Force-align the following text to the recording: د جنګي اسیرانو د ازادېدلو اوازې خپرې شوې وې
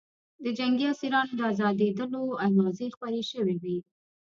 د 0.43 0.45
جنګي 0.57 0.85
اسیرانو 0.93 1.33
د 1.37 1.41
ازادېدلو 1.53 2.21
اوازې 2.47 2.87
خپرې 2.95 3.21
شوې 3.31 3.55
وې 3.61 3.77